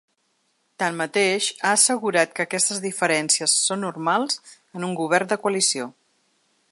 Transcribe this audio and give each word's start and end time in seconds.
Tanmateix, 0.83 1.49
ha 1.67 1.73
assegurat 1.79 2.33
que 2.39 2.45
aquestes 2.49 2.81
diferències 2.87 3.55
són 3.67 3.83
normals 3.89 4.41
en 4.79 4.89
un 4.91 4.99
govern 5.03 5.31
de 5.35 5.39
coalició. 5.45 5.91